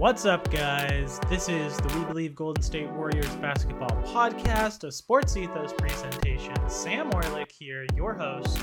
[0.00, 1.20] What's up, guys?
[1.28, 6.54] This is the We Believe Golden State Warriors basketball podcast, a sports ethos presentation.
[6.70, 8.58] Sam Orlik here, your host,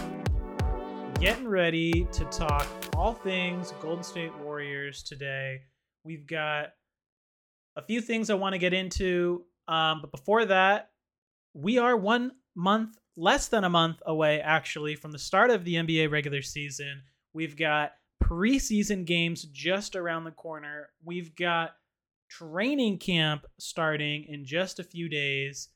[1.19, 5.59] getting ready to talk all things Golden State Warriors today.
[6.03, 6.69] We've got
[7.75, 10.89] a few things I want to get into, um, but before that,
[11.53, 15.75] we are one month, less than a month away, actually, from the start of the
[15.75, 17.03] NBA regular season.
[17.31, 17.91] We've got
[18.23, 20.89] preseason games just around the corner.
[21.03, 21.75] We've got
[22.29, 25.69] training camp starting in just a few days.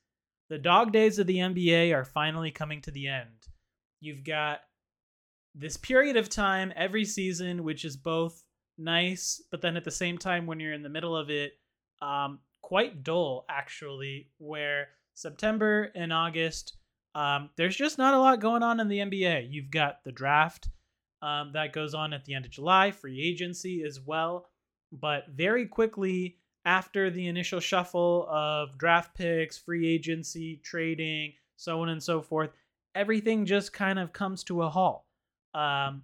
[0.50, 3.48] The dog days of the NBA are finally coming to the end.
[4.02, 4.62] You've got
[5.56, 8.44] this period of time every season, which is both
[8.78, 11.54] nice, but then at the same time, when you're in the middle of it,
[12.02, 16.74] um, quite dull, actually, where September and August,
[17.16, 19.48] um, there's just not a lot going on in the NBA.
[19.52, 20.70] You've got the draft
[21.22, 24.48] um, that goes on at the end of July, free agency as well.
[24.92, 31.90] But very quickly after the initial shuffle of draft picks, free agency, trading, so on
[31.90, 32.52] and so forth,
[32.96, 35.04] everything just kind of comes to a halt.
[35.54, 36.04] Um,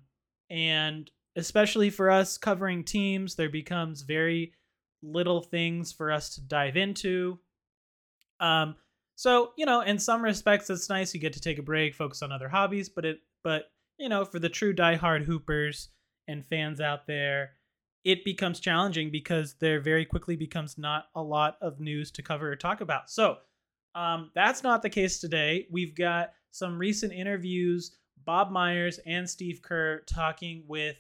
[0.49, 4.53] and especially for us covering teams, there becomes very
[5.03, 7.39] little things for us to dive into.
[8.39, 8.75] Um,
[9.15, 12.21] so you know, in some respects, it's nice you get to take a break, focus
[12.21, 12.89] on other hobbies.
[12.89, 13.65] But it, but
[13.97, 15.89] you know, for the true diehard hoopers
[16.27, 17.51] and fans out there,
[18.03, 22.51] it becomes challenging because there very quickly becomes not a lot of news to cover
[22.51, 23.09] or talk about.
[23.09, 23.37] So
[23.95, 25.67] um, that's not the case today.
[25.71, 30.95] We've got some recent interviews, Bob Myers and Steve Kerr talking with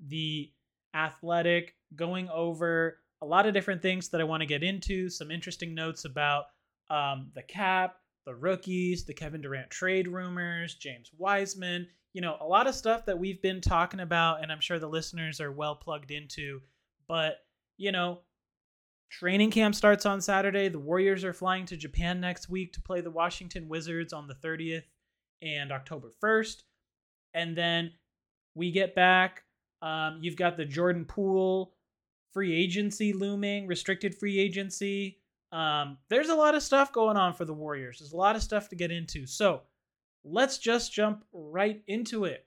[0.00, 0.52] the
[0.94, 5.30] athletic, going over a lot of different things that I want to get into, some
[5.30, 6.44] interesting notes about
[6.90, 11.86] um, the cap, the rookies, the Kevin Durant trade rumors, James Wiseman,
[12.16, 14.88] you know, a lot of stuff that we've been talking about, and I'm sure the
[14.88, 16.62] listeners are well plugged into.
[17.06, 17.40] But,
[17.76, 18.20] you know,
[19.10, 20.68] training camp starts on Saturday.
[20.70, 24.34] The Warriors are flying to Japan next week to play the Washington Wizards on the
[24.36, 24.84] 30th
[25.42, 26.62] and October 1st.
[27.34, 27.92] And then
[28.54, 29.42] we get back.
[29.82, 31.74] Um, you've got the Jordan Poole
[32.32, 35.18] free agency looming, restricted free agency.
[35.52, 37.98] Um, there's a lot of stuff going on for the Warriors.
[37.98, 39.26] There's a lot of stuff to get into.
[39.26, 39.60] So,
[40.28, 42.46] let's just jump right into it.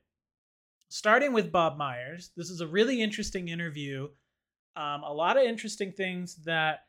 [0.90, 4.08] Starting with Bob Myers, this is a really interesting interview.
[4.76, 6.86] Um, a lot of interesting things that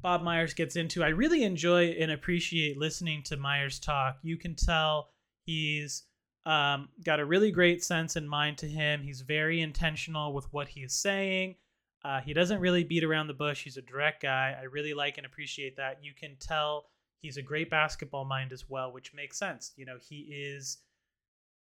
[0.00, 1.04] Bob Myers gets into.
[1.04, 4.18] I really enjoy and appreciate listening to Myers talk.
[4.22, 5.10] You can tell
[5.44, 6.04] he's
[6.46, 9.02] um, got a really great sense in mind to him.
[9.02, 11.56] He's very intentional with what he is saying.
[12.04, 13.62] Uh, he doesn't really beat around the bush.
[13.62, 14.56] He's a direct guy.
[14.58, 15.98] I really like and appreciate that.
[16.02, 16.86] You can tell
[17.22, 19.72] He's a great basketball mind as well, which makes sense.
[19.76, 20.78] You know, he is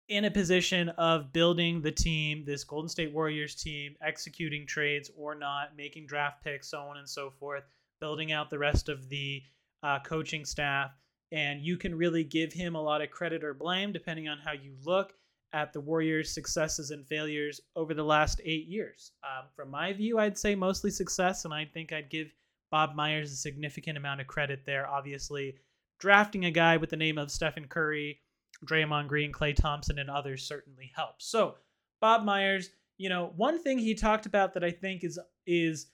[0.09, 5.33] in a position of building the team, this Golden State Warriors team, executing trades or
[5.33, 7.63] not, making draft picks, so on and so forth,
[7.99, 9.41] building out the rest of the
[9.81, 10.91] uh, coaching staff.
[11.31, 14.51] And you can really give him a lot of credit or blame, depending on how
[14.51, 15.13] you look
[15.53, 19.13] at the Warriors' successes and failures over the last eight years.
[19.23, 22.27] Um, from my view, I'd say mostly success, and I think I'd give
[22.71, 24.87] Bob Myers a significant amount of credit there.
[24.87, 25.55] Obviously,
[25.99, 28.19] drafting a guy with the name of Stephen Curry,
[28.65, 31.27] Draymond Green, Klay Thompson, and others certainly helps.
[31.27, 31.55] So,
[32.01, 35.87] Bob Myers, you know, one thing he talked about that I think is is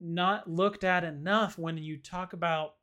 [0.00, 2.74] not looked at enough when you talk about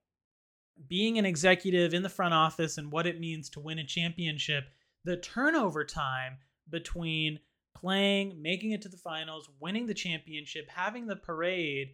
[0.88, 4.66] being an executive in the front office and what it means to win a championship,
[5.06, 6.38] the turnover time
[6.70, 7.40] between
[7.74, 11.90] playing, making it to the finals, winning the championship, having the parade,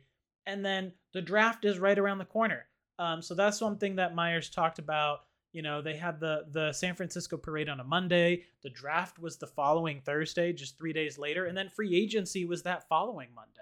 [0.46, 2.66] and then the draft is right around the corner.
[3.00, 5.22] Um, so that's something that Myers talked about.
[5.54, 8.44] You know, they had the the San Francisco parade on a Monday.
[8.64, 12.64] The draft was the following Thursday, just three days later, and then free agency was
[12.64, 13.60] that following Monday.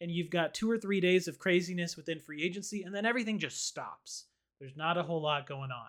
[0.00, 3.38] And you've got two or three days of craziness within free agency, and then everything
[3.38, 4.26] just stops.
[4.60, 5.88] There's not a whole lot going on.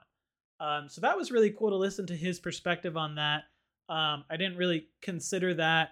[0.60, 3.44] Um, so that was really cool to listen to his perspective on that.
[3.90, 5.90] Um, I didn't really consider that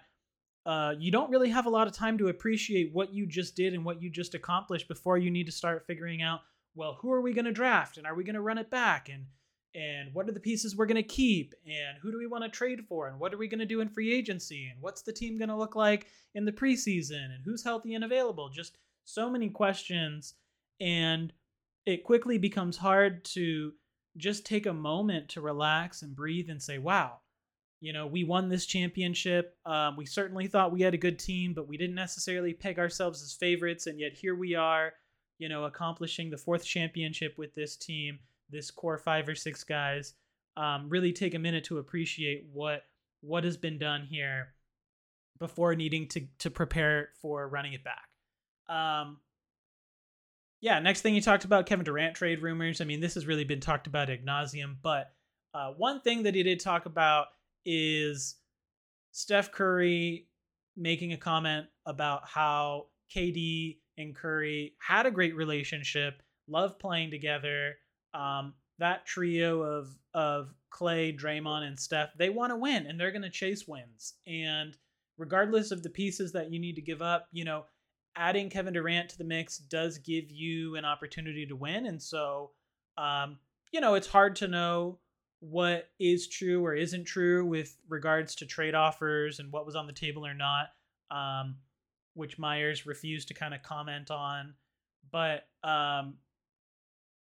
[0.64, 3.74] uh, you don't really have a lot of time to appreciate what you just did
[3.74, 6.40] and what you just accomplished before you need to start figuring out
[6.74, 9.08] well who are we going to draft and are we going to run it back
[9.08, 9.26] and
[9.74, 12.50] and what are the pieces we're going to keep and who do we want to
[12.50, 15.12] trade for and what are we going to do in free agency and what's the
[15.12, 18.50] team going to look like in the preseason and who's healthy and available?
[18.50, 20.34] Just so many questions
[20.80, 21.32] and
[21.86, 23.72] it quickly becomes hard to
[24.18, 27.18] just take a moment to relax and breathe and say wow
[27.82, 29.56] you know, we won this championship.
[29.66, 33.20] Um, we certainly thought we had a good team, but we didn't necessarily peg ourselves
[33.24, 33.88] as favorites.
[33.88, 34.92] And yet here we are,
[35.38, 40.14] you know, accomplishing the fourth championship with this team, this core five or six guys.
[40.56, 42.84] Um, really take a minute to appreciate what
[43.20, 44.54] what has been done here
[45.40, 48.08] before needing to to prepare for running it back.
[48.68, 49.18] Um,
[50.60, 52.80] yeah, next thing you talked about Kevin Durant trade rumors.
[52.80, 55.10] I mean, this has really been talked about ad nauseum, but
[55.52, 57.26] uh, one thing that he did talk about
[57.64, 58.36] is
[59.12, 60.28] Steph Curry
[60.76, 67.74] making a comment about how KD and Curry had a great relationship, loved playing together.
[68.14, 73.12] Um, that trio of of Klay, Draymond, and Steph, they want to win and they're
[73.12, 74.14] going to chase wins.
[74.26, 74.76] And
[75.18, 77.66] regardless of the pieces that you need to give up, you know,
[78.16, 81.86] adding Kevin Durant to the mix does give you an opportunity to win.
[81.86, 82.50] And so,
[82.98, 83.38] um,
[83.72, 84.98] you know, it's hard to know
[85.42, 89.88] what is true or isn't true with regards to trade offers and what was on
[89.88, 90.68] the table or not,
[91.10, 91.56] um,
[92.14, 94.54] which Myers refused to kind of comment on.
[95.10, 96.14] But um,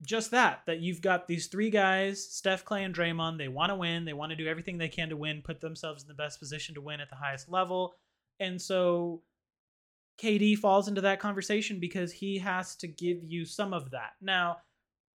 [0.05, 3.37] just that, that you've got these three guys, Steph, Klay, and Draymond.
[3.37, 4.03] They want to win.
[4.03, 6.75] They want to do everything they can to win, put themselves in the best position
[6.75, 7.95] to win at the highest level.
[8.41, 9.21] And so
[10.21, 14.11] KD falls into that conversation because he has to give you some of that.
[14.21, 14.57] Now,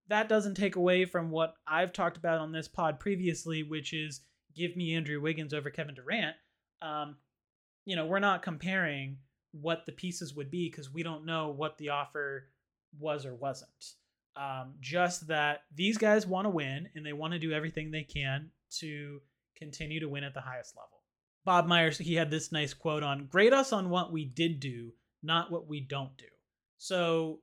[0.09, 4.21] that doesn't take away from what I've talked about on this pod previously, which is
[4.55, 6.35] give me Andrew Wiggins over Kevin Durant.
[6.81, 7.17] Um,
[7.85, 9.17] you know, we're not comparing
[9.51, 12.49] what the pieces would be because we don't know what the offer
[12.99, 13.93] was or wasn't.
[14.35, 18.03] Um, just that these guys want to win and they want to do everything they
[18.03, 19.21] can to
[19.55, 21.01] continue to win at the highest level.
[21.43, 24.91] Bob Myers, he had this nice quote on grade us on what we did do,
[25.23, 26.25] not what we don't do.
[26.77, 27.39] So,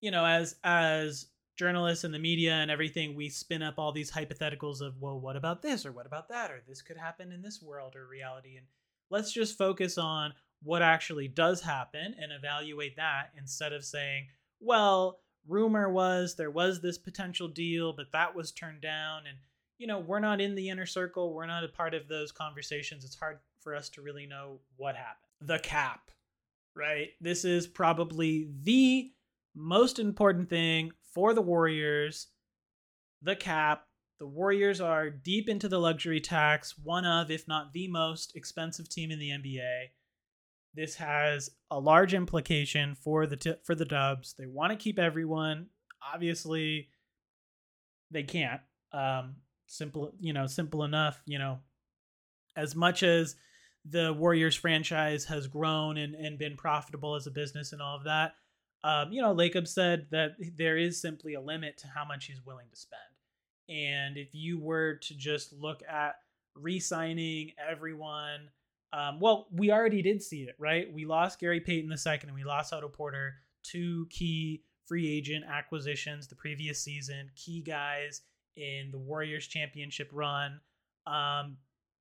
[0.00, 4.10] you know, as as journalists and the media and everything, we spin up all these
[4.10, 7.42] hypotheticals of, well, what about this or what about that or this could happen in
[7.42, 8.56] this world or reality.
[8.56, 8.66] And
[9.10, 10.32] let's just focus on
[10.62, 14.26] what actually does happen and evaluate that instead of saying,
[14.60, 19.22] well, rumor was there was this potential deal, but that was turned down.
[19.28, 19.38] And,
[19.78, 21.34] you know, we're not in the inner circle.
[21.34, 23.04] We're not a part of those conversations.
[23.04, 25.26] It's hard for us to really know what happened.
[25.40, 26.10] The cap,
[26.74, 27.10] right?
[27.20, 29.10] This is probably the
[29.54, 32.28] most important thing for the Warriors,
[33.22, 33.86] the cap.
[34.20, 38.88] The Warriors are deep into the luxury tax, one of, if not the most expensive
[38.90, 39.86] team in the NBA.
[40.74, 44.34] This has a large implication for the t- for the Dubs.
[44.38, 45.68] They want to keep everyone.
[46.14, 46.90] Obviously,
[48.10, 48.60] they can't.
[48.92, 49.36] Um,
[49.66, 51.22] simple, you know, simple enough.
[51.24, 51.60] You know,
[52.56, 53.36] as much as
[53.86, 58.04] the Warriors franchise has grown and, and been profitable as a business and all of
[58.04, 58.34] that,
[58.86, 62.46] um, you know, Lacob said that there is simply a limit to how much he's
[62.46, 63.02] willing to spend.
[63.68, 66.20] And if you were to just look at
[66.54, 68.48] re signing everyone,
[68.92, 70.86] um, well, we already did see it, right?
[70.92, 73.34] We lost Gary Payton the second and we lost Otto Porter,
[73.64, 78.20] two key free agent acquisitions the previous season, key guys
[78.56, 80.60] in the Warriors championship run
[81.08, 81.56] um,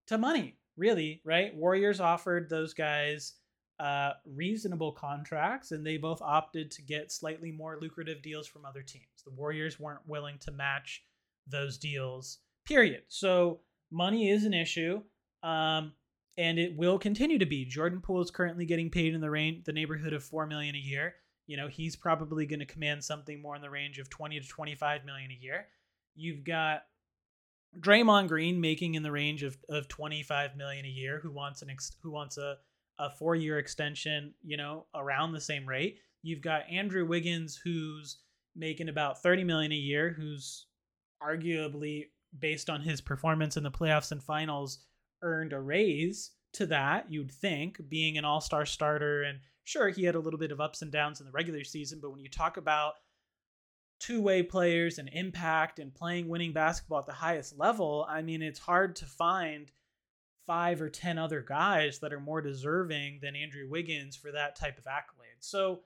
[0.06, 1.56] to money, really, right?
[1.56, 3.34] Warriors offered those guys
[3.80, 8.82] uh, reasonable contracts, and they both opted to get slightly more lucrative deals from other
[8.82, 9.06] teams.
[9.24, 11.04] The Warriors weren't willing to match
[11.48, 13.04] those deals, period.
[13.08, 13.60] So
[13.92, 15.02] money is an issue,
[15.44, 15.94] um,
[16.38, 17.66] and it will continue to be.
[17.66, 20.80] Jordan Poole is currently getting paid in the range, the neighborhood of four million a
[20.80, 21.16] year.
[21.48, 24.48] You know, he's probably going to command something more in the range of twenty to
[24.48, 25.68] twenty-five million a year.
[26.16, 26.84] You've got
[27.80, 31.70] Draymond Green making in the range of, of 25 million a year who wants an
[31.70, 32.58] ex, who wants a
[33.00, 36.00] a four year extension, you know, around the same rate.
[36.22, 38.18] You've got Andrew Wiggins, who's
[38.56, 40.68] making about 30 million a year, who's
[41.22, 42.06] arguably
[42.40, 44.80] based on his performance in the playoffs and finals
[45.22, 50.16] earned a raise to that, you'd think, being an all-star starter and sure he had
[50.16, 52.58] a little bit of ups and downs in the regular season, but when you talk
[52.58, 52.94] about
[54.00, 58.60] two-way players and impact and playing winning basketball at the highest level, I mean it's
[58.60, 59.72] hard to find
[60.46, 64.78] five or 10 other guys that are more deserving than Andrew Wiggins for that type
[64.78, 65.38] of accolade.
[65.40, 65.82] So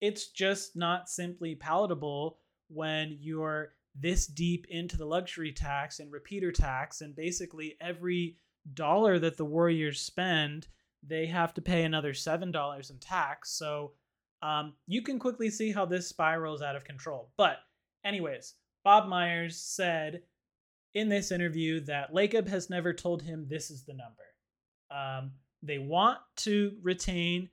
[0.00, 6.52] it's just not simply palatable when you're this deep into the luxury tax and repeater
[6.52, 8.36] tax, and basically every
[8.74, 10.68] dollar that the Warriors spend,
[11.02, 13.50] they have to pay another $7 in tax.
[13.50, 13.92] So
[14.42, 17.30] um, you can quickly see how this spirals out of control.
[17.36, 17.58] But,
[18.04, 18.54] anyways,
[18.84, 20.22] Bob Myers said
[20.94, 24.22] in this interview that Lacob has never told him this is the number.
[24.90, 25.32] Um,
[25.62, 27.48] they want to retain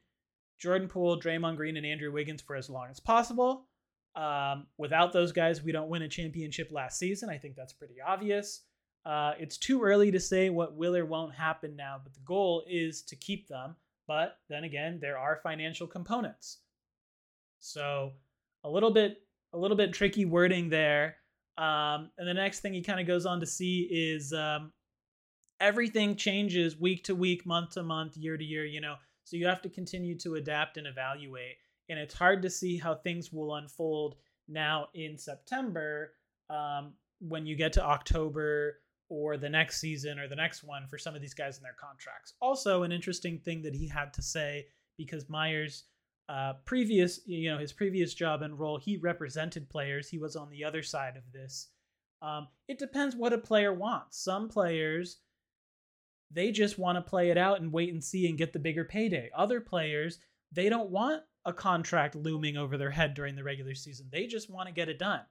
[0.60, 3.68] Jordan Poole, Draymond Green, and Andrew Wiggins for as long as possible.
[4.16, 7.30] Um, without those guys, we don't win a championship last season.
[7.30, 8.64] I think that's pretty obvious.
[9.06, 12.64] Uh, it's too early to say what will or won't happen now, but the goal
[12.68, 13.76] is to keep them.
[14.08, 16.60] But then again, there are financial components.
[17.60, 18.14] So
[18.64, 19.22] a little bit,
[19.54, 21.18] a little bit tricky wording there.
[21.58, 24.72] Um, and the next thing he kind of goes on to see is um,
[25.60, 28.66] everything changes week to week, month to month, year to year.
[28.66, 31.56] You know, So you have to continue to adapt and evaluate.
[31.90, 34.16] And it's hard to see how things will unfold
[34.48, 36.14] now in September
[36.50, 40.98] um, when you get to October or the next season or the next one for
[40.98, 42.34] some of these guys in their contracts.
[42.42, 44.66] Also, an interesting thing that he had to say
[44.98, 45.86] because Myers
[46.30, 50.10] uh, previous, you know, his previous job and role, he represented players.
[50.10, 51.70] He was on the other side of this.
[52.22, 54.22] Um, it depends what a player wants.
[54.22, 55.20] Some players,
[56.32, 58.84] they just want to play it out and wait and see and get the bigger
[58.84, 59.30] payday.
[59.36, 60.20] Other players,
[60.52, 64.08] they don't want a contract looming over their head during the regular season.
[64.12, 65.22] They just want to get it done.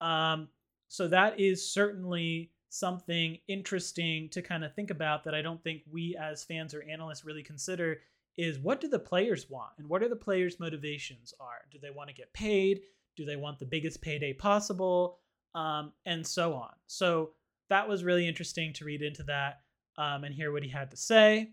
[0.00, 0.48] Um,
[0.88, 5.82] so that is certainly something interesting to kind of think about that I don't think
[5.90, 7.98] we as fans or analysts really consider
[8.36, 11.62] is what do the players want and what are the players' motivations are?
[11.70, 12.80] Do they want to get paid?
[13.16, 15.18] Do they want the biggest payday possible?
[15.54, 16.70] Um, and so on.
[16.86, 17.30] So
[17.68, 19.60] that was really interesting to read into that
[19.98, 21.50] um, and hear what he had to say.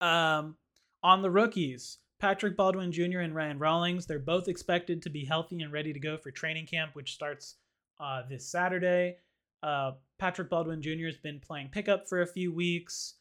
[0.00, 0.56] Um,
[1.02, 3.20] on the rookies, Patrick Baldwin Jr.
[3.20, 6.66] and Ryan Rollins, they're both expected to be healthy and ready to go for training
[6.66, 7.56] camp, which starts
[8.00, 9.16] uh, this Saturday.
[9.62, 11.06] Uh, Patrick Baldwin Jr.
[11.06, 13.14] has been playing pickup for a few weeks.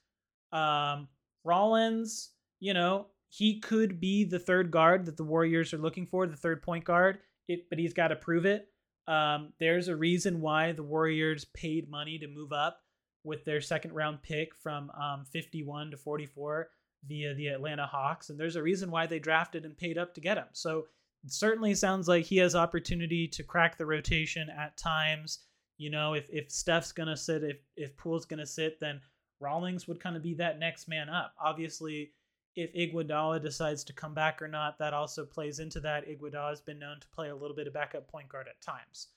[0.52, 1.08] Um,
[1.44, 6.28] Rollins, you know, he could be the third guard that the Warriors are looking for,
[6.28, 7.20] the third point guard.
[7.48, 8.68] It, but he's got to prove it.
[9.08, 12.80] Um, there's a reason why the Warriors paid money to move up
[13.24, 16.70] with their second round pick from um, 51 to 44
[17.08, 20.22] via the Atlanta Hawks, and there's a reason why they drafted and paid up to
[20.22, 20.48] get him.
[20.54, 20.86] So
[21.24, 25.40] it certainly sounds like he has opportunity to crack the rotation at times.
[25.78, 29.02] You know, if if Steph's gonna sit, if if Poole's gonna sit, then
[29.44, 31.34] Rollins would kind of be that next man up.
[31.44, 32.12] Obviously,
[32.56, 36.08] if Iguodala decides to come back or not, that also plays into that.
[36.08, 39.08] Iguodala has been known to play a little bit of backup point guard at times.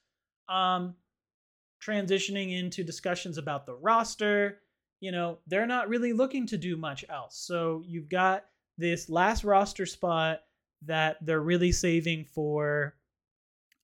[0.49, 0.95] Um,
[1.83, 4.61] transitioning into discussions about the roster,
[5.01, 7.37] you know, they're not really looking to do much else.
[7.37, 8.45] So you've got
[8.79, 10.41] this last roster spot
[10.83, 12.95] that they're really saving for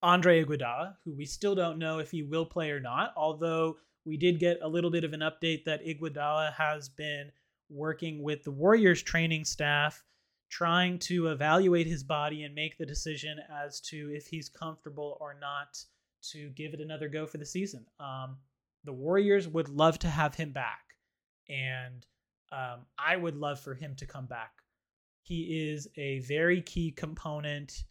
[0.02, 4.16] Andre Iguodala, who we still don't know if he will play or not, although we
[4.16, 7.30] did get a little bit of an update that Iguodala has been
[7.70, 10.04] working with the Warriors training staff,
[10.50, 15.36] trying to evaluate his body and make the decision as to if he's comfortable or
[15.40, 15.78] not
[16.30, 17.86] to give it another go for the season.
[17.98, 18.36] Um,
[18.84, 20.82] the Warriors would love to have him back,
[21.48, 22.04] and
[22.50, 24.52] um, I would love for him to come back.
[25.22, 27.84] He is a very key component.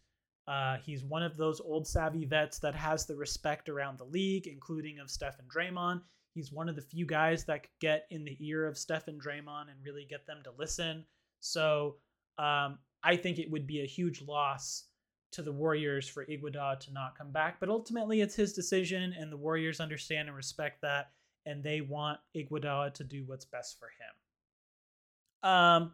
[0.48, 4.46] Uh, he's one of those old savvy vets that has the respect around the league,
[4.46, 6.00] including of Steph and Draymond.
[6.34, 9.22] He's one of the few guys that could get in the ear of Steph and
[9.22, 11.04] Draymond and really get them to listen.
[11.40, 11.96] So
[12.38, 14.84] um, I think it would be a huge loss
[15.32, 17.60] to the Warriors for Iguodala to not come back.
[17.60, 21.10] But ultimately, it's his decision, and the Warriors understand and respect that,
[21.46, 25.50] and they want Iguodala to do what's best for him.
[25.50, 25.92] Um,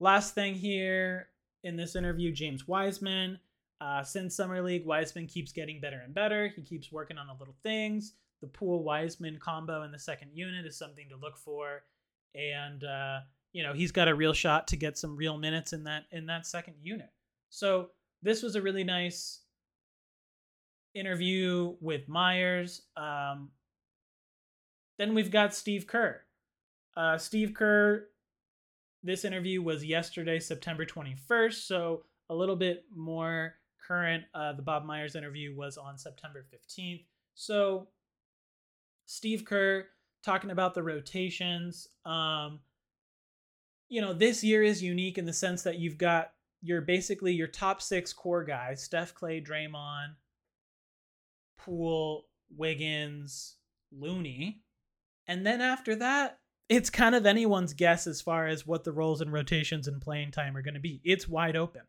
[0.00, 1.28] last thing here
[1.64, 3.38] in this interview, James Wiseman.
[3.82, 6.46] Uh, since Summer League, Wiseman keeps getting better and better.
[6.54, 8.12] He keeps working on the little things
[8.42, 11.84] the Poole Wiseman combo in the second unit is something to look for,
[12.34, 13.20] and uh,
[13.52, 16.26] you know he's got a real shot to get some real minutes in that in
[16.26, 17.08] that second unit.
[17.48, 19.40] So this was a really nice
[20.94, 22.82] interview with Myers.
[22.96, 23.50] Um,
[24.98, 26.20] then we've got Steve Kerr.
[26.96, 28.08] Uh, Steve Kerr.
[29.04, 33.54] This interview was yesterday, September 21st, so a little bit more
[33.86, 34.24] current.
[34.34, 37.04] Uh, the Bob Myers interview was on September 15th.
[37.34, 37.88] So
[39.06, 39.86] Steve Kerr
[40.22, 41.88] talking about the rotations.
[42.04, 42.60] Um,
[43.88, 47.48] you know, this year is unique in the sense that you've got your basically your
[47.48, 50.14] top six core guys: Steph, Klay, Draymond,
[51.58, 53.56] Poole, Wiggins,
[53.90, 54.62] Looney,
[55.26, 59.20] and then after that, it's kind of anyone's guess as far as what the roles
[59.20, 61.00] and rotations and playing time are going to be.
[61.04, 61.82] It's wide open.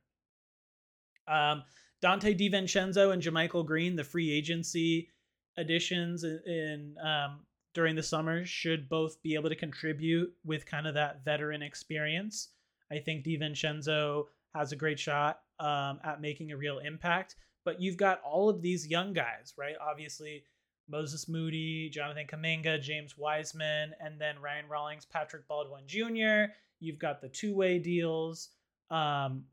[1.28, 1.64] Um,
[2.04, 5.10] Donte DiVincenzo and JaMychal Green, the free agency
[5.58, 7.42] additions in um,
[7.74, 12.50] during the summer should both be able to contribute with kind of that veteran experience.
[12.92, 17.36] I think DiVincenzo has a great shot um, at making a real impact.
[17.66, 19.76] But you've got all of these young guys, right?
[19.82, 20.44] Obviously,
[20.90, 26.52] Moses Moody, Jonathan Kuminga, James Wiseman, and then Ryan Rollins, Patrick Baldwin Jr.
[26.80, 28.50] You've got the two way deals,
[28.92, 29.46] um,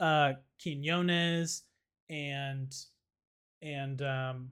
[0.00, 1.62] uh, Quinones,
[2.08, 2.74] and
[3.62, 4.50] and um,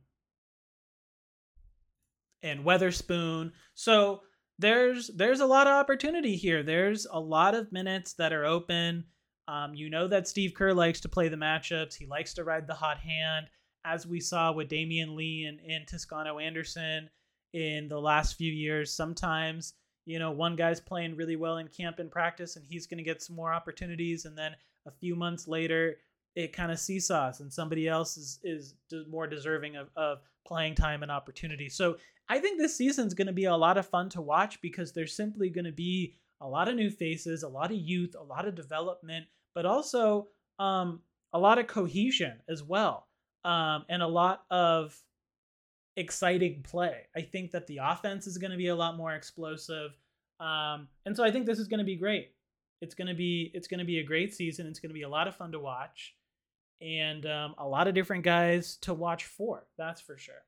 [2.42, 3.52] and Weatherspoon.
[3.74, 4.22] So
[4.58, 6.62] there's there's a lot of opportunity here.
[6.62, 9.04] There's a lot of minutes that are open.
[9.46, 11.94] Um, you know that Steve Kerr likes to play the matchups.
[11.94, 13.46] He likes to ride the hot hand,
[13.84, 17.08] as we saw with Damion Lee and, and Toscano Anderson
[17.54, 18.92] in the last few years.
[18.92, 19.72] Sometimes
[20.08, 23.04] you know, one guy's playing really well in camp and practice and he's going to
[23.04, 24.24] get some more opportunities.
[24.24, 24.52] And then
[24.88, 25.96] a few months later,
[26.34, 28.74] it kind of seesaws and somebody else is, is
[29.08, 31.68] more deserving of, of playing time and opportunity.
[31.68, 31.96] So
[32.28, 35.14] I think this season's going to be a lot of fun to watch because there's
[35.14, 38.46] simply going to be a lot of new faces, a lot of youth, a lot
[38.46, 40.28] of development, but also
[40.58, 41.00] um,
[41.32, 43.08] a lot of cohesion as well,
[43.44, 44.96] um, and a lot of
[45.96, 47.06] exciting play.
[47.16, 49.98] I think that the offense is going to be a lot more explosive.
[50.38, 52.30] Um, and so I think this is going to be great.
[52.80, 54.66] It's going to be it's to be a great season.
[54.66, 56.14] It's going to be a lot of fun to watch,
[56.80, 59.66] and um, a lot of different guys to watch for.
[59.76, 60.42] That's for sure.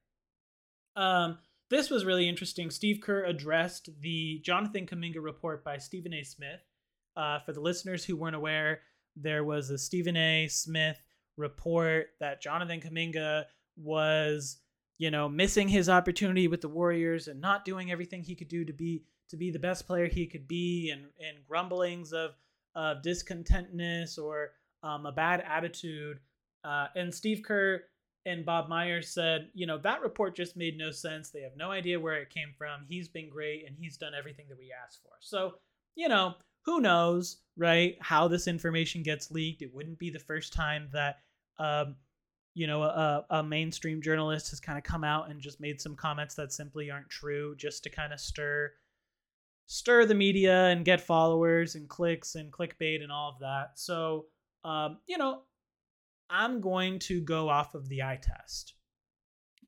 [0.96, 1.38] Um,
[1.70, 2.70] this was really interesting.
[2.70, 6.24] Steve Kerr addressed the Jonathan Kuminga report by Stephen A.
[6.24, 6.60] Smith.
[7.16, 8.80] Uh, for the listeners who weren't aware,
[9.16, 10.48] there was a Stephen A.
[10.48, 11.00] Smith
[11.36, 13.44] report that Jonathan Kuminga
[13.76, 14.58] was
[15.00, 18.66] you know, missing his opportunity with the Warriors and not doing everything he could do
[18.66, 22.32] to be to be the best player he could be, and and grumblings of
[22.74, 26.20] of discontentness or um, a bad attitude.
[26.62, 27.82] Uh, and Steve Kerr
[28.26, 31.30] and Bob Myers said, you know, that report just made no sense.
[31.30, 32.84] They have no idea where it came from.
[32.86, 35.12] He's been great and he's done everything that we asked for.
[35.20, 35.54] So,
[35.96, 36.34] you know,
[36.64, 37.96] who knows, right?
[38.00, 39.62] How this information gets leaked.
[39.62, 41.20] It wouldn't be the first time that
[41.58, 41.96] um,
[42.54, 45.94] you know a, a mainstream journalist has kind of come out and just made some
[45.94, 48.72] comments that simply aren't true just to kind of stir
[49.72, 53.78] stir the media and get followers and clicks and clickbait and all of that.
[53.78, 54.26] So
[54.64, 55.42] um, you know
[56.28, 58.74] i'm going to go off of the eye test.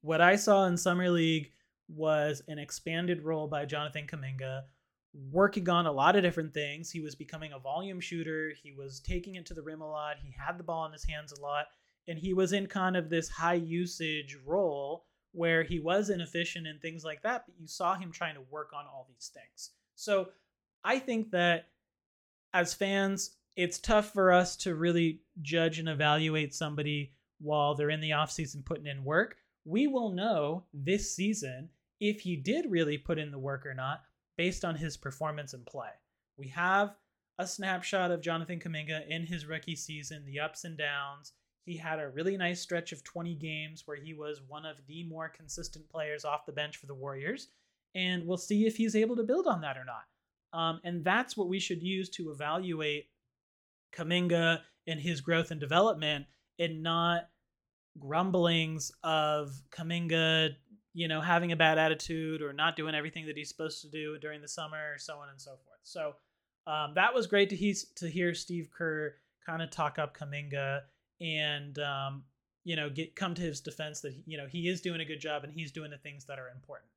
[0.01, 1.53] What i saw in summer league
[1.89, 4.63] was an expanded role by jonathan kuminga
[5.31, 6.91] working on a lot of different things.
[6.91, 8.53] He was becoming a volume shooter.
[8.63, 10.17] He was taking it to the rim a lot.
[10.23, 11.67] He had the ball in his hands a lot.
[12.09, 16.81] And he was in kind of this high usage role where he was inefficient and
[16.81, 19.71] things like that but you saw him trying to work on all these things
[20.03, 20.29] so
[20.85, 21.69] i think that
[22.53, 28.01] as fans it's tough for us to really judge and evaluate somebody while they're in
[28.01, 29.37] the offseason putting in work.
[29.65, 31.69] We will know this season
[32.01, 34.03] if he did really put in the work or not
[34.37, 35.91] based on his performance and play.
[36.37, 36.97] We have
[37.39, 41.33] a snapshot of jonathan kuminga in his rookie season the ups and downs.
[41.65, 45.05] He had a really nice stretch of 20 games where he was one of the
[45.05, 47.49] more consistent players off the bench for the Warriors.
[47.95, 50.05] And we'll see if he's able to build on that or not.
[50.59, 53.09] Um, and that's what we should use to evaluate
[53.95, 56.27] Kuminga and his growth and development
[56.59, 57.29] and not
[57.99, 60.51] grumblings of Kuminga,
[60.95, 64.19] you know, having a bad attitude or not doing everything that he's supposed to do
[64.19, 65.81] during the summer so on and so forth.
[65.83, 66.15] So
[66.67, 70.83] um, that was great to, he- to hear Steve Kerr kind of talk up Kuminga
[71.21, 72.25] and um,
[72.65, 75.21] you know get come to his defense that you know he is doing a good
[75.21, 76.89] job and he's doing the things that are important.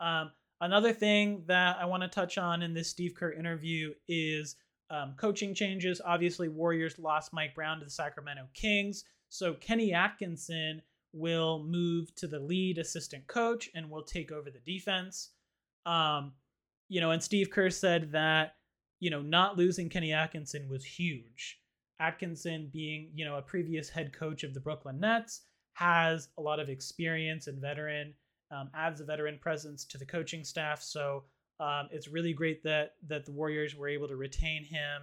[0.00, 4.56] Um, another thing that I want to touch on in this Steve Kerr interview is
[4.90, 6.00] um, coaching changes.
[6.04, 10.82] Obviously, Warriors lost Mike Brown to the Sacramento Kings, so Kenny Atkinson
[11.12, 15.30] will move to the lead assistant coach and will take over the defense.
[15.86, 16.32] Um,
[16.88, 18.54] you know, and Steve Kerr said that
[18.98, 21.60] you know not losing Kenny Atkinson was huge
[22.00, 25.42] Atkinson, being you know a previous head coach of the Brooklyn Nets,
[25.74, 28.14] has a lot of experience and veteran
[28.50, 30.82] um, adds a veteran presence to the coaching staff.
[30.82, 31.24] So
[31.60, 35.02] um, it's really great that that the Warriors were able to retain him.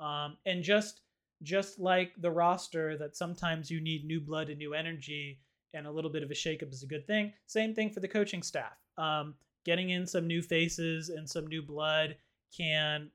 [0.00, 1.00] Um, and just
[1.42, 5.40] just like the roster, that sometimes you need new blood and new energy,
[5.74, 7.32] and a little bit of a shakeup is a good thing.
[7.46, 8.76] Same thing for the coaching staff.
[8.96, 12.16] Um, getting in some new faces and some new blood
[12.56, 13.10] can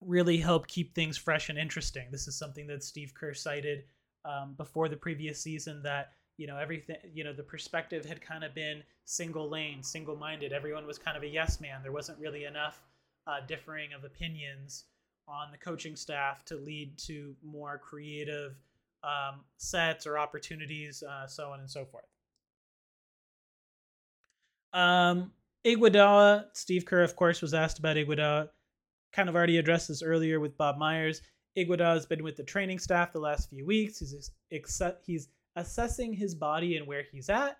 [0.00, 2.08] really help keep things fresh and interesting.
[2.10, 3.84] This is something that Steve Kerr cited
[4.24, 8.44] um, before the previous season that you know everything you know the perspective had kind
[8.44, 10.54] of been single lane, single minded.
[10.54, 11.80] Everyone was kind of a yes man.
[11.82, 12.82] There wasn't really enough
[13.26, 14.84] uh, differing of opinions
[15.28, 18.54] on the coaching staff to lead to more creative
[19.04, 22.06] um, sets or opportunities, uh, so on and so forth.
[24.72, 25.32] Um,
[25.66, 28.48] Iguodala, Steve Kerr, of course, was asked about Iguodala
[29.12, 31.20] kind of already addressed this earlier with Bob Myers.
[31.58, 33.98] Iguodala has been with the training staff the last few weeks.
[33.98, 34.30] He's
[35.04, 35.28] he's
[35.60, 37.58] assessing his body and where he's at.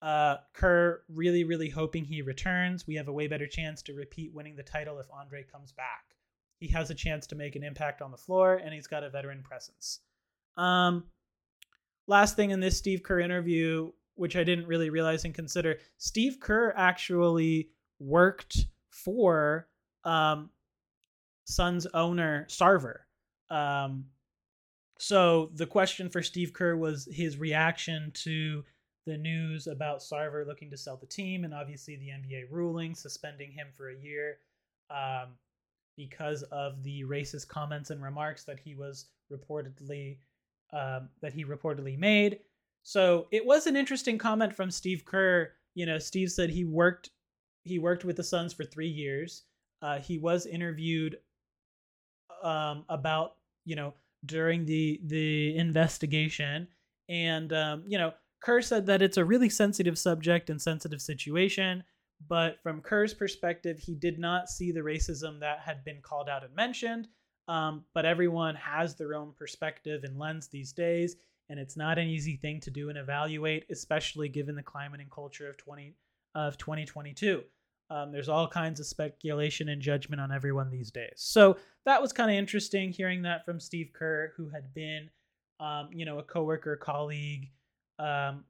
[0.00, 2.86] Uh, Kerr really, really hoping he returns.
[2.86, 6.04] We have a way better chance to repeat winning the title if Andre comes back.
[6.60, 9.10] He has a chance to make an impact on the floor, and he's got a
[9.10, 10.00] veteran presence.
[10.56, 11.04] Um,
[12.06, 16.38] last thing in this Steve Kerr interview, which I didn't really realize and consider, Steve
[16.40, 19.68] Kerr actually worked for
[20.04, 20.50] um,
[21.44, 23.00] Suns owner Sarver.
[23.50, 24.06] Um,
[24.98, 28.64] so the question for Steve Kerr was his reaction to
[29.06, 33.50] the news about Sarver looking to sell the team and obviously the NBA ruling suspending
[33.50, 34.38] him for a year
[34.90, 35.28] um,
[35.96, 40.18] because of the racist comments and remarks that he was reportedly
[40.72, 42.40] um, that he reportedly made.
[42.82, 45.52] So it was an interesting comment from Steve Kerr.
[45.74, 47.10] You know, Steve said he worked
[47.64, 49.44] he worked with the Suns for three years.
[49.82, 51.18] Uh, he was interviewed
[52.42, 53.94] um, about you know
[54.26, 56.68] during the the investigation,
[57.08, 61.84] and um, you know Kerr said that it's a really sensitive subject and sensitive situation.
[62.26, 66.44] But from Kerr's perspective, he did not see the racism that had been called out
[66.44, 67.08] and mentioned.
[67.46, 71.16] Um, but everyone has their own perspective and lens these days,
[71.48, 75.10] and it's not an easy thing to do and evaluate, especially given the climate and
[75.10, 75.94] culture of 20
[76.34, 77.42] of 2022.
[77.90, 81.14] Um, there's all kinds of speculation and judgment on everyone these days.
[81.16, 85.08] So that was kind of interesting hearing that from Steve Kerr, who had been,
[85.58, 87.50] um, you know, a coworker, colleague,
[87.98, 88.44] um,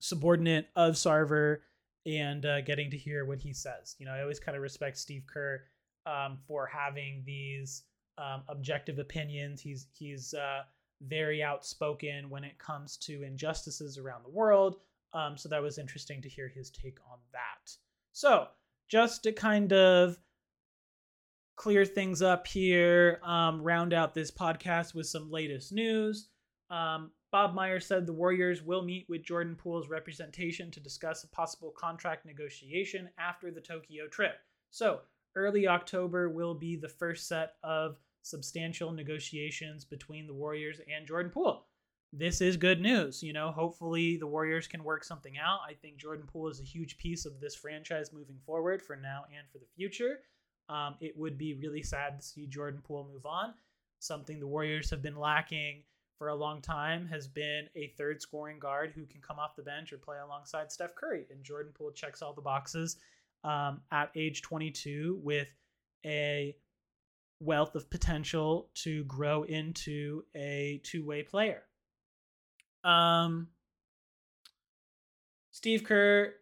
[0.00, 1.58] subordinate of Sarver,
[2.06, 3.96] and uh, getting to hear what he says.
[3.98, 5.62] You know, I always kind of respect Steve Kerr
[6.06, 7.84] um, for having these
[8.18, 9.60] um, objective opinions.
[9.60, 10.62] He's he's uh,
[11.02, 14.76] very outspoken when it comes to injustices around the world.
[15.12, 17.72] Um, so that was interesting to hear his take on that.
[18.18, 18.48] So
[18.88, 20.18] just to kind of
[21.54, 26.28] clear things up here, um, round out this podcast with some latest news.
[26.68, 31.28] Um, Bob Myers said the Warriors will meet with Jordan Poole's representation to discuss a
[31.28, 34.34] possible contract negotiation after the Tokyo trip.
[34.72, 35.02] So,
[35.36, 41.30] early October will be the first set of substantial negotiations between the Warriors and Jordan
[41.30, 41.67] Poole.
[42.12, 43.22] This is good news.
[43.22, 45.60] You know, hopefully the Warriors can work something out.
[45.68, 49.24] I think Jordan Poole is a huge piece of this franchise moving forward for now
[49.36, 50.20] and for the future.
[50.70, 53.54] Um, it would be really sad to see Jordan Poole move on.
[54.00, 55.82] Something the Warriors have been lacking
[56.18, 59.62] for a long time has been a third scoring guard who can come off the
[59.62, 61.26] bench or play alongside Steph Curry.
[61.30, 62.96] And Jordan Poole checks all the boxes
[63.44, 65.48] um, at age 22 with
[66.04, 66.56] a
[67.40, 71.62] wealth of potential to grow into a two way player.
[72.84, 73.48] Um,
[75.50, 76.34] Steve Kerr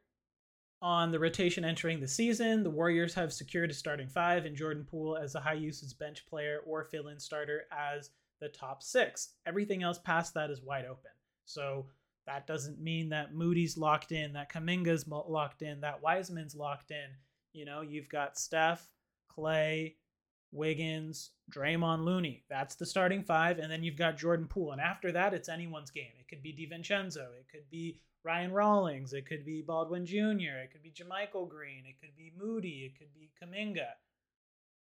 [0.83, 2.63] on the rotation entering the season.
[2.63, 6.27] The Warriors have secured a starting five and Jordan Poole as a high usage bench
[6.27, 9.31] player or fill in starter as the top six.
[9.47, 11.11] Everything else past that is wide open.
[11.47, 11.87] So
[12.27, 17.07] that doesn't mean that Moody's locked in, that Kuminga's locked in, that Wiseman's locked in.
[17.53, 18.87] You know, you've got Steph,
[19.35, 19.95] Klay,
[20.53, 22.45] Wiggins, Draymond Looney.
[22.49, 23.59] That's the starting five.
[23.59, 24.73] And then you've got Jordan Poole.
[24.73, 26.13] And after that, it's anyone's game.
[26.19, 27.29] It could be DiVincenzo.
[27.39, 29.13] It could be Ryan Rollins.
[29.13, 30.59] It could be Baldwin Jr.
[30.63, 31.85] It could be JaMychal Green.
[31.87, 32.91] It could be Moody.
[32.91, 33.91] It could be Kuminga.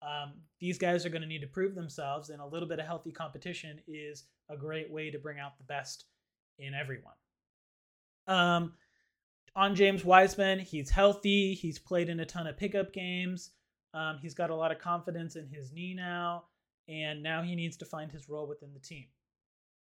[0.03, 2.87] Um, these guys are going to need to prove themselves, and a little bit of
[2.87, 6.07] healthy competition is a great way to bring out the best
[6.59, 7.15] in everyone.
[8.27, 8.73] Um,
[9.55, 11.55] on James Wiseman, he's healthy.
[11.55, 13.51] He's played in a ton of pickup games.
[13.95, 16.45] Um, he's got a lot of confidence in his knee now,
[16.89, 19.07] and now he needs to find his role within the team.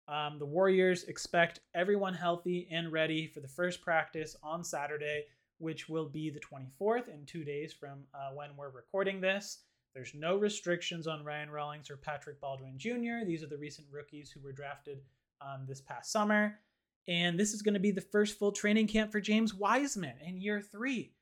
[0.08, 5.24] Um, the Warriors expect everyone healthy and ready for the first practice on Saturday,
[5.58, 9.64] which will be the 24th, in two days from uh, when we're recording this.
[9.96, 13.26] There's no restrictions on Ryan Rollins or Patrick Baldwin Jr.
[13.26, 15.00] These are the recent rookies who were drafted
[15.42, 16.60] um, this past summer.
[17.08, 20.42] And this is going to be the first full training camp for James Wiseman in
[20.42, 21.14] year three.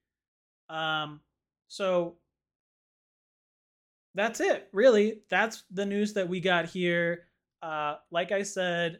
[0.69, 1.19] Um,
[1.67, 2.15] so
[4.15, 5.21] that's it, really.
[5.29, 7.27] That's the news that we got here.
[7.61, 8.99] Uh, like I said,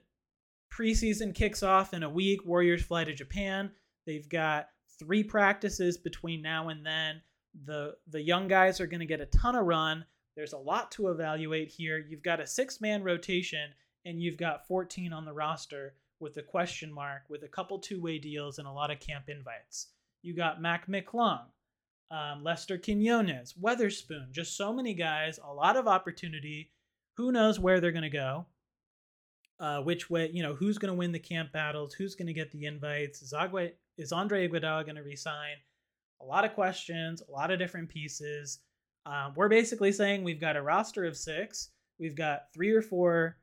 [0.73, 2.45] preseason kicks off in a week.
[2.45, 3.71] Warriors fly to Japan.
[4.05, 7.21] They've got three practices between now and then.
[7.65, 10.05] The the young guys are going to get a ton of run.
[10.35, 11.99] There's a lot to evaluate here.
[11.99, 13.69] You've got a six man rotation,
[14.05, 18.01] and you've got 14 on the roster with a question mark, with a couple two
[18.01, 19.89] way deals and a lot of camp invites.
[20.23, 21.41] You got Mac McClung,
[22.11, 26.71] um, Lester Quinones, Weatherspoon, just so many guys, a lot of opportunity.
[27.17, 28.45] Who knows where they're going to go?
[29.59, 31.93] Uh, which way, you know, who's going to win the camp battles?
[31.93, 33.21] Who's going to get the invites?
[33.21, 35.55] Is, Agua, is Andre Iguodala going to resign?
[36.21, 38.59] A lot of questions, a lot of different pieces.
[39.05, 41.69] Um, we're basically saying we've got a roster of six.
[41.99, 43.37] We've got three or four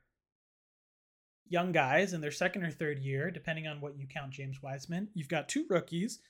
[1.48, 5.08] young guys in their second or third year, depending on what you count James Wiseman.
[5.14, 6.20] You've got two rookies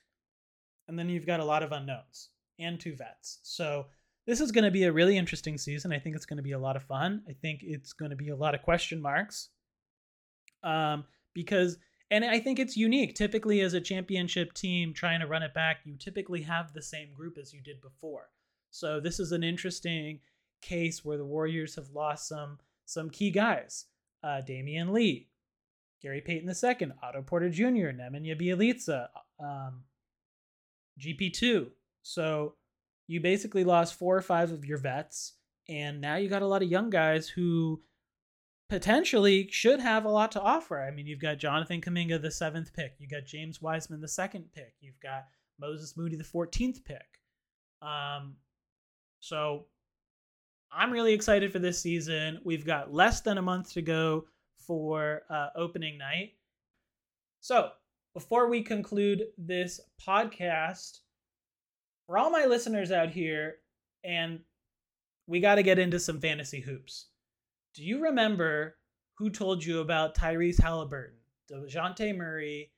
[0.91, 3.39] and then you've got a lot of unknowns and two vets.
[3.45, 3.87] So
[4.27, 5.93] this is going to be a really interesting season.
[5.93, 7.23] I think it's going to be a lot of fun.
[7.29, 9.49] I think it's going to be a lot of question marks.
[10.63, 11.79] Um, because
[12.11, 13.15] and I think it's unique.
[13.15, 17.15] Typically, as a championship team trying to run it back, you typically have the same
[17.15, 18.31] group as you did before.
[18.71, 20.19] So this is an interesting
[20.61, 23.87] case where the Warriors have lost some some key guys.
[24.23, 25.29] Uh, Damion Lee,
[26.03, 29.85] Gary Payton II, Otto Porter Jr., Nemanja Bjelica, um,
[31.01, 31.69] GP2.
[32.03, 32.55] So
[33.07, 35.35] you basically lost four or five of your vets,
[35.69, 37.83] and now you got a lot of young guys who
[38.69, 40.81] potentially should have a lot to offer.
[40.81, 42.95] I mean, you've got Jonathan Kuminga, the seventh pick.
[42.99, 44.75] You've got James Wiseman, the second pick.
[44.81, 45.27] You've got
[45.59, 47.21] Moses Moody, the 14th pick.
[47.83, 48.37] Um,
[49.19, 49.67] so
[50.73, 52.41] I'm really excited for this season.
[52.45, 56.35] We've got less than a month to go for uh, opening night.
[57.41, 57.71] So
[58.15, 61.01] before we conclude this podcast,
[62.07, 63.57] for all my listeners out here,
[64.03, 64.41] and
[65.27, 67.07] we got to get into some fantasy hoops.
[67.75, 68.77] Do you remember
[69.15, 71.19] who told you about Tyrese Halliburton,
[71.51, 72.73] DeJounte Murray,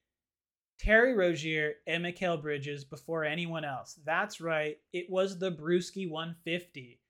[0.79, 3.99] Terry Rozier, and Mikal Bridges before anyone else?
[4.05, 4.77] That's right.
[4.93, 7.01] It was the Bruski 150.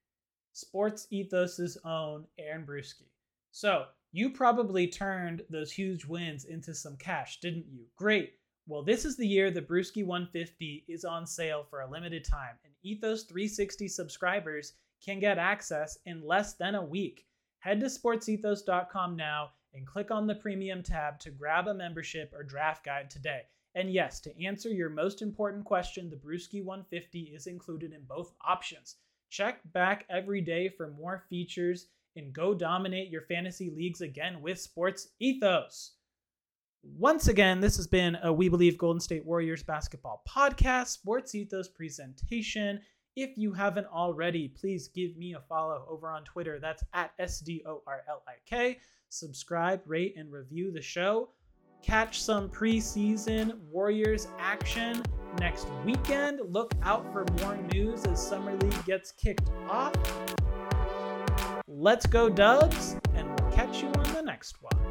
[0.52, 3.08] Sports Ethos's own Aaron Bruski.
[3.50, 7.86] So you probably turned those huge wins into some cash, didn't you?
[7.96, 8.34] Great.
[8.66, 12.58] Well, this is the year the Bruski 150 is on sale for a limited time,
[12.62, 17.26] and Ethos 360 subscribers can get access in less than a week.
[17.60, 22.42] Head to sportsethos.com now and click on the premium tab to grab a membership or
[22.42, 23.42] draft guide today.
[23.74, 28.34] And yes, to answer your most important question, the Bruski 150 is included in both
[28.46, 28.96] options.
[29.30, 34.60] Check back every day for more features and go dominate your fantasy leagues again with
[34.60, 35.92] Sports Ethos.
[36.82, 41.68] Once again, this has been a We Believe Golden State Warriors basketball podcast, Sports Ethos
[41.68, 42.80] presentation.
[43.14, 46.58] If you haven't already, please give me a follow over on Twitter.
[46.58, 48.78] That's at SDORLIK.
[49.10, 51.28] Subscribe, rate, and review the show.
[51.82, 55.02] Catch some preseason Warriors action
[55.38, 56.40] next weekend.
[56.48, 59.94] Look out for more news as Summer League gets kicked off.
[61.74, 64.81] Let's go, Dubs, and we'll catch you on the next one.